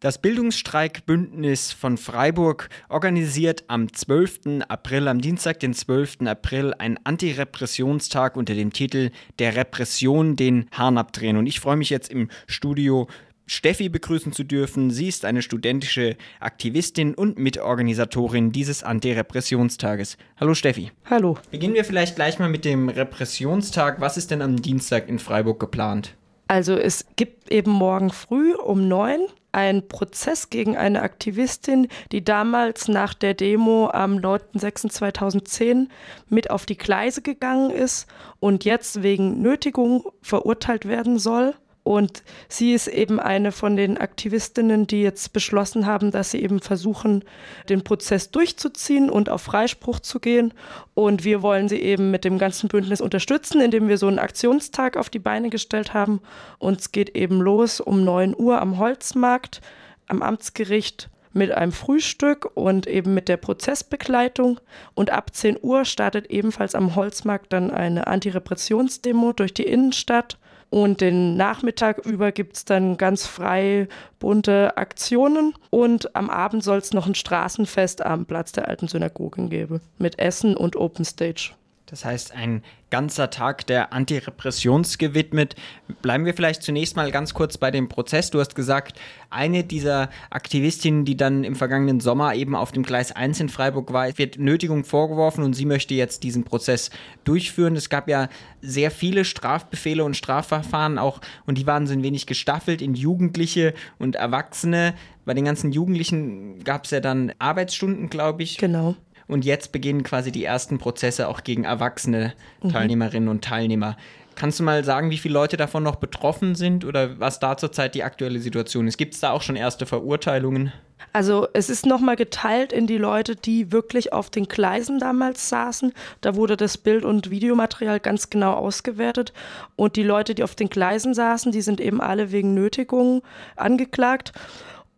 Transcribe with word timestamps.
Das 0.00 0.18
Bildungsstreikbündnis 0.18 1.72
von 1.72 1.96
Freiburg 1.96 2.68
organisiert 2.88 3.64
am 3.66 3.92
12. 3.92 4.62
April, 4.68 5.08
am 5.08 5.20
Dienstag, 5.20 5.58
den 5.58 5.74
12. 5.74 6.18
April, 6.26 6.72
einen 6.78 7.00
Antirepressionstag 7.02 8.36
unter 8.36 8.54
dem 8.54 8.72
Titel 8.72 9.10
Der 9.40 9.56
Repression 9.56 10.36
den 10.36 10.68
Hahn 10.70 10.98
abdrehen. 10.98 11.36
Und 11.36 11.48
ich 11.48 11.58
freue 11.58 11.74
mich 11.74 11.90
jetzt 11.90 12.12
im 12.12 12.30
Studio 12.46 13.08
Steffi 13.46 13.88
begrüßen 13.88 14.32
zu 14.32 14.44
dürfen. 14.44 14.92
Sie 14.92 15.08
ist 15.08 15.24
eine 15.24 15.42
studentische 15.42 16.16
Aktivistin 16.38 17.16
und 17.16 17.36
Mitorganisatorin 17.36 18.52
dieses 18.52 18.84
Antirepressionstages. 18.84 20.16
Hallo 20.38 20.54
Steffi. 20.54 20.92
Hallo. 21.06 21.38
Beginnen 21.50 21.74
wir 21.74 21.84
vielleicht 21.84 22.14
gleich 22.14 22.38
mal 22.38 22.48
mit 22.48 22.64
dem 22.64 22.88
Repressionstag. 22.88 24.00
Was 24.00 24.16
ist 24.16 24.30
denn 24.30 24.42
am 24.42 24.62
Dienstag 24.62 25.08
in 25.08 25.18
Freiburg 25.18 25.58
geplant? 25.58 26.14
Also 26.48 26.76
es 26.76 27.06
gibt 27.16 27.50
eben 27.52 27.70
morgen 27.70 28.10
früh 28.10 28.54
um 28.54 28.88
neun 28.88 29.20
ein 29.52 29.88
Prozess 29.88 30.50
gegen 30.50 30.76
eine 30.76 31.02
Aktivistin, 31.02 31.88
die 32.12 32.22
damals 32.22 32.88
nach 32.88 33.14
der 33.14 33.34
Demo 33.34 33.88
am 33.90 34.16
9.06.2010 34.16 35.88
mit 36.28 36.50
auf 36.50 36.66
die 36.66 36.76
Gleise 36.76 37.22
gegangen 37.22 37.70
ist 37.70 38.06
und 38.40 38.64
jetzt 38.64 39.02
wegen 39.02 39.40
Nötigung 39.40 40.04
verurteilt 40.22 40.86
werden 40.86 41.18
soll. 41.18 41.54
Und 41.88 42.22
sie 42.50 42.74
ist 42.74 42.86
eben 42.86 43.18
eine 43.18 43.50
von 43.50 43.74
den 43.74 43.96
Aktivistinnen, 43.96 44.86
die 44.86 45.00
jetzt 45.00 45.32
beschlossen 45.32 45.86
haben, 45.86 46.10
dass 46.10 46.32
sie 46.32 46.42
eben 46.42 46.60
versuchen, 46.60 47.24
den 47.70 47.82
Prozess 47.82 48.30
durchzuziehen 48.30 49.08
und 49.08 49.30
auf 49.30 49.40
Freispruch 49.40 50.00
zu 50.00 50.20
gehen. 50.20 50.52
Und 50.92 51.24
wir 51.24 51.40
wollen 51.40 51.66
sie 51.66 51.80
eben 51.80 52.10
mit 52.10 52.26
dem 52.26 52.36
ganzen 52.36 52.68
Bündnis 52.68 53.00
unterstützen, 53.00 53.62
indem 53.62 53.88
wir 53.88 53.96
so 53.96 54.06
einen 54.06 54.18
Aktionstag 54.18 54.98
auf 54.98 55.08
die 55.08 55.18
Beine 55.18 55.48
gestellt 55.48 55.94
haben. 55.94 56.20
Und 56.58 56.78
es 56.78 56.92
geht 56.92 57.16
eben 57.16 57.40
los 57.40 57.80
um 57.80 58.04
9 58.04 58.34
Uhr 58.36 58.60
am 58.60 58.76
Holzmarkt, 58.76 59.62
am 60.08 60.20
Amtsgericht 60.20 61.08
mit 61.32 61.52
einem 61.52 61.72
Frühstück 61.72 62.50
und 62.52 62.86
eben 62.86 63.14
mit 63.14 63.30
der 63.30 63.38
Prozessbegleitung. 63.38 64.60
Und 64.94 65.08
ab 65.08 65.34
10 65.34 65.56
Uhr 65.62 65.86
startet 65.86 66.26
ebenfalls 66.26 66.74
am 66.74 66.96
Holzmarkt 66.96 67.50
dann 67.50 67.70
eine 67.70 68.08
Antirepressionsdemo 68.08 69.32
durch 69.32 69.54
die 69.54 69.64
Innenstadt. 69.64 70.36
Und 70.70 71.00
den 71.00 71.36
Nachmittag 71.36 72.04
über 72.04 72.30
gibt 72.32 72.56
es 72.56 72.64
dann 72.64 72.98
ganz 72.98 73.26
frei 73.26 73.88
bunte 74.18 74.76
Aktionen. 74.76 75.54
Und 75.70 76.14
am 76.14 76.28
Abend 76.28 76.62
soll 76.62 76.78
es 76.78 76.92
noch 76.92 77.06
ein 77.06 77.14
Straßenfest 77.14 78.04
am 78.04 78.26
Platz 78.26 78.52
der 78.52 78.68
alten 78.68 78.88
Synagogen 78.88 79.48
geben 79.48 79.80
mit 79.98 80.18
Essen 80.18 80.56
und 80.56 80.76
Open 80.76 81.04
Stage. 81.04 81.52
Das 81.90 82.04
heißt, 82.04 82.34
ein 82.34 82.62
ganzer 82.90 83.30
Tag 83.30 83.66
der 83.66 83.92
Antirepressions 83.92 84.98
gewidmet. 84.98 85.56
Bleiben 86.02 86.24
wir 86.24 86.34
vielleicht 86.34 86.62
zunächst 86.62 86.96
mal 86.96 87.10
ganz 87.10 87.34
kurz 87.34 87.56
bei 87.56 87.70
dem 87.70 87.88
Prozess. 87.88 88.30
Du 88.30 88.40
hast 88.40 88.54
gesagt, 88.54 88.98
eine 89.30 89.64
dieser 89.64 90.10
Aktivistinnen, 90.30 91.04
die 91.04 91.16
dann 91.16 91.44
im 91.44 91.56
vergangenen 91.56 92.00
Sommer 92.00 92.34
eben 92.34 92.54
auf 92.54 92.72
dem 92.72 92.82
Gleis 92.82 93.12
1 93.12 93.40
in 93.40 93.48
Freiburg 93.48 93.92
war, 93.92 94.16
wird 94.18 94.38
Nötigung 94.38 94.84
vorgeworfen 94.84 95.44
und 95.44 95.54
sie 95.54 95.66
möchte 95.66 95.94
jetzt 95.94 96.22
diesen 96.22 96.44
Prozess 96.44 96.90
durchführen. 97.24 97.76
Es 97.76 97.88
gab 97.88 98.08
ja 98.08 98.28
sehr 98.60 98.90
viele 98.90 99.24
Strafbefehle 99.24 100.04
und 100.04 100.16
Strafverfahren 100.16 100.98
auch 100.98 101.20
und 101.46 101.58
die 101.58 101.66
waren 101.66 101.86
so 101.86 101.92
ein 101.92 102.02
wenig 102.02 102.26
gestaffelt 102.26 102.82
in 102.82 102.94
Jugendliche 102.94 103.74
und 103.98 104.16
Erwachsene. 104.16 104.94
Bei 105.24 105.34
den 105.34 105.44
ganzen 105.44 105.72
Jugendlichen 105.72 106.64
gab 106.64 106.86
es 106.86 106.90
ja 106.90 107.00
dann 107.00 107.32
Arbeitsstunden, 107.38 108.08
glaube 108.08 108.42
ich. 108.42 108.56
Genau. 108.56 108.96
Und 109.28 109.44
jetzt 109.44 109.72
beginnen 109.72 110.02
quasi 110.02 110.32
die 110.32 110.44
ersten 110.44 110.78
Prozesse 110.78 111.28
auch 111.28 111.44
gegen 111.44 111.64
erwachsene 111.64 112.32
mhm. 112.62 112.70
Teilnehmerinnen 112.70 113.28
und 113.28 113.44
Teilnehmer. 113.44 113.96
Kannst 114.34 114.60
du 114.60 114.64
mal 114.64 114.84
sagen, 114.84 115.10
wie 115.10 115.18
viele 115.18 115.34
Leute 115.34 115.56
davon 115.56 115.82
noch 115.82 115.96
betroffen 115.96 116.54
sind 116.54 116.84
oder 116.84 117.18
was 117.18 117.40
da 117.40 117.56
zurzeit 117.56 117.94
die 117.94 118.04
aktuelle 118.04 118.38
Situation 118.38 118.86
ist? 118.86 118.96
Gibt 118.96 119.14
es 119.14 119.20
da 119.20 119.32
auch 119.32 119.42
schon 119.42 119.56
erste 119.56 119.84
Verurteilungen? 119.84 120.72
Also 121.12 121.48
es 121.52 121.70
ist 121.70 121.86
nochmal 121.86 122.16
geteilt 122.16 122.72
in 122.72 122.86
die 122.86 122.98
Leute, 122.98 123.34
die 123.34 123.72
wirklich 123.72 124.12
auf 124.12 124.30
den 124.30 124.46
Gleisen 124.46 125.00
damals 125.00 125.48
saßen. 125.48 125.92
Da 126.20 126.36
wurde 126.36 126.56
das 126.56 126.78
Bild- 126.78 127.04
und 127.04 127.30
Videomaterial 127.30 127.98
ganz 127.98 128.30
genau 128.30 128.52
ausgewertet. 128.52 129.32
Und 129.74 129.96
die 129.96 130.02
Leute, 130.02 130.34
die 130.34 130.44
auf 130.44 130.54
den 130.54 130.68
Gleisen 130.68 131.14
saßen, 131.14 131.50
die 131.50 131.62
sind 131.62 131.80
eben 131.80 132.00
alle 132.00 132.30
wegen 132.30 132.54
Nötigung 132.54 133.22
angeklagt. 133.56 134.32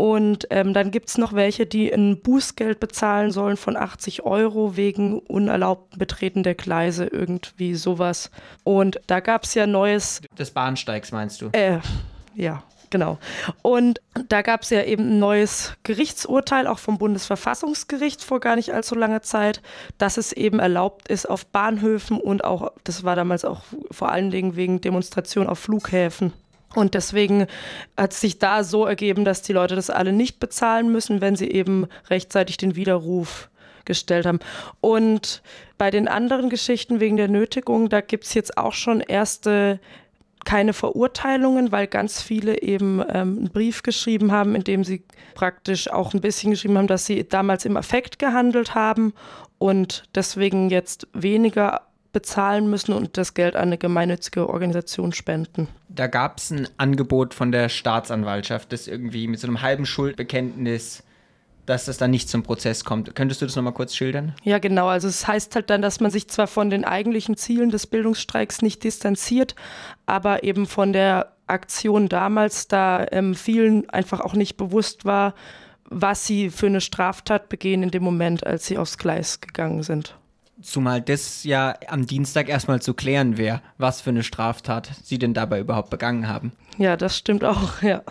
Und 0.00 0.46
ähm, 0.50 0.74
dann 0.74 0.92
gibt 0.92 1.08
es 1.08 1.18
noch 1.18 1.32
welche, 1.32 1.66
die 1.66 1.92
ein 1.92 2.20
Bußgeld 2.20 2.78
bezahlen 2.78 3.32
sollen 3.32 3.56
von 3.56 3.76
80 3.76 4.22
Euro 4.22 4.76
wegen 4.76 5.18
unerlaubten 5.18 5.98
Betreten 5.98 6.44
der 6.44 6.54
Gleise, 6.54 7.06
irgendwie 7.06 7.74
sowas. 7.74 8.30
Und 8.62 9.00
da 9.08 9.18
gab 9.18 9.42
es 9.42 9.54
ja 9.54 9.66
neues. 9.66 10.22
Des 10.38 10.52
Bahnsteigs 10.52 11.10
meinst 11.10 11.40
du? 11.40 11.48
Äh, 11.50 11.80
ja. 12.36 12.62
Genau. 12.90 13.18
Und 13.60 14.00
da 14.28 14.42
gab 14.42 14.62
es 14.62 14.70
ja 14.70 14.82
eben 14.82 15.02
ein 15.02 15.18
neues 15.18 15.74
Gerichtsurteil, 15.82 16.66
auch 16.66 16.78
vom 16.78 16.96
Bundesverfassungsgericht 16.96 18.22
vor 18.22 18.40
gar 18.40 18.56
nicht 18.56 18.72
allzu 18.72 18.94
langer 18.94 19.20
Zeit, 19.20 19.60
dass 19.98 20.16
es 20.16 20.32
eben 20.32 20.58
erlaubt 20.58 21.08
ist, 21.08 21.28
auf 21.28 21.44
Bahnhöfen 21.44 22.18
und 22.18 22.44
auch, 22.44 22.72
das 22.84 23.04
war 23.04 23.16
damals 23.16 23.44
auch 23.44 23.62
vor 23.90 24.10
allen 24.10 24.30
Dingen 24.30 24.56
wegen 24.56 24.80
Demonstrationen 24.80 25.50
auf 25.50 25.58
Flughäfen, 25.58 26.32
und 26.74 26.94
deswegen 26.94 27.46
hat 27.96 28.12
es 28.12 28.20
sich 28.20 28.38
da 28.38 28.62
so 28.62 28.84
ergeben, 28.84 29.24
dass 29.24 29.42
die 29.42 29.52
Leute 29.52 29.74
das 29.74 29.90
alle 29.90 30.12
nicht 30.12 30.38
bezahlen 30.38 30.92
müssen, 30.92 31.20
wenn 31.20 31.36
sie 31.36 31.50
eben 31.50 31.86
rechtzeitig 32.10 32.56
den 32.56 32.76
Widerruf 32.76 33.48
gestellt 33.84 34.26
haben. 34.26 34.40
Und 34.80 35.42
bei 35.78 35.90
den 35.90 36.08
anderen 36.08 36.50
Geschichten 36.50 37.00
wegen 37.00 37.16
der 37.16 37.28
Nötigung, 37.28 37.88
da 37.88 38.00
gibt 38.00 38.24
es 38.24 38.34
jetzt 38.34 38.58
auch 38.58 38.74
schon 38.74 39.00
erste 39.00 39.80
keine 40.44 40.72
Verurteilungen, 40.72 41.72
weil 41.72 41.86
ganz 41.88 42.22
viele 42.22 42.62
eben 42.62 43.00
ähm, 43.00 43.38
einen 43.38 43.50
Brief 43.50 43.82
geschrieben 43.82 44.32
haben, 44.32 44.54
in 44.54 44.64
dem 44.64 44.84
sie 44.84 45.02
praktisch 45.34 45.90
auch 45.90 46.14
ein 46.14 46.20
bisschen 46.20 46.52
geschrieben 46.52 46.78
haben, 46.78 46.86
dass 46.86 47.06
sie 47.06 47.28
damals 47.28 47.64
im 47.64 47.76
Affekt 47.76 48.18
gehandelt 48.18 48.74
haben 48.74 49.12
und 49.58 50.04
deswegen 50.14 50.70
jetzt 50.70 51.06
weniger 51.12 51.87
bezahlen 52.12 52.70
müssen 52.70 52.92
und 52.92 53.16
das 53.16 53.34
Geld 53.34 53.54
an 53.54 53.68
eine 53.68 53.78
gemeinnützige 53.78 54.48
Organisation 54.48 55.12
spenden. 55.12 55.68
Da 55.88 56.06
gab 56.06 56.38
es 56.38 56.50
ein 56.50 56.68
Angebot 56.76 57.34
von 57.34 57.52
der 57.52 57.68
Staatsanwaltschaft, 57.68 58.72
das 58.72 58.88
irgendwie 58.88 59.26
mit 59.28 59.40
so 59.40 59.46
einem 59.46 59.62
halben 59.62 59.86
Schuldbekenntnis 59.86 61.02
dass 61.68 61.84
das 61.84 61.98
dann 61.98 62.10
nicht 62.10 62.30
zum 62.30 62.42
Prozess 62.42 62.84
kommt. 62.84 63.14
Könntest 63.14 63.42
du 63.42 63.46
das 63.46 63.54
nochmal 63.54 63.74
kurz 63.74 63.94
schildern? 63.94 64.34
Ja, 64.42 64.58
genau. 64.58 64.88
Also 64.88 65.06
es 65.06 65.26
heißt 65.28 65.54
halt 65.54 65.68
dann, 65.68 65.82
dass 65.82 66.00
man 66.00 66.10
sich 66.10 66.28
zwar 66.28 66.46
von 66.46 66.70
den 66.70 66.84
eigentlichen 66.84 67.36
Zielen 67.36 67.68
des 67.70 67.86
Bildungsstreiks 67.86 68.62
nicht 68.62 68.84
distanziert, 68.84 69.54
aber 70.06 70.44
eben 70.44 70.66
von 70.66 70.94
der 70.94 71.34
Aktion 71.46 72.08
damals, 72.08 72.68
da 72.68 73.06
ähm, 73.10 73.34
vielen 73.34 73.88
einfach 73.90 74.20
auch 74.20 74.34
nicht 74.34 74.56
bewusst 74.56 75.04
war, 75.04 75.34
was 75.84 76.26
sie 76.26 76.50
für 76.50 76.66
eine 76.66 76.80
Straftat 76.80 77.48
begehen 77.48 77.82
in 77.82 77.90
dem 77.90 78.02
Moment, 78.02 78.46
als 78.46 78.66
sie 78.66 78.78
aufs 78.78 78.98
Gleis 78.98 79.40
gegangen 79.40 79.82
sind. 79.82 80.16
Zumal 80.60 81.00
das 81.00 81.44
ja 81.44 81.74
am 81.86 82.06
Dienstag 82.06 82.48
erstmal 82.48 82.82
zu 82.82 82.94
klären 82.94 83.36
wäre, 83.36 83.62
was 83.76 84.00
für 84.00 84.10
eine 84.10 84.24
Straftat 84.24 84.90
sie 85.04 85.18
denn 85.18 85.34
dabei 85.34 85.60
überhaupt 85.60 85.90
begangen 85.90 86.26
haben. 86.28 86.52
Ja, 86.78 86.96
das 86.96 87.16
stimmt 87.16 87.44
auch, 87.44 87.82
ja. 87.82 88.02